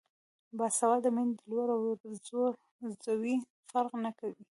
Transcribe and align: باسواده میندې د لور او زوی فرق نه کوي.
باسواده 0.57 1.09
میندې 1.15 1.35
د 1.39 1.41
لور 1.49 1.69
او 1.75 1.81
زوی 3.03 3.35
فرق 3.69 3.91
نه 4.05 4.11
کوي. 4.19 4.43